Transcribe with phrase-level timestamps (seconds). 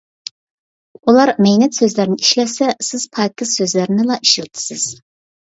[1.11, 4.89] ئۇلار مەينەت سۆزلەرنى ئىشلەتسە، سىز پاكىز سۆزلەرنىلا ئىشلىتىسىز.